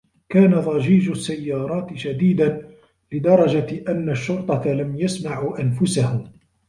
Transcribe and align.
كان 0.29 0.55
ضجيج 0.59 1.09
السيارات 1.09 1.93
شديدا 1.97 2.71
لدرجة 3.11 3.91
أن 3.91 4.09
الشرطة 4.09 4.67
لم 4.73 4.95
يسمعوا 4.99 5.61
أنفسهم. 5.61 6.31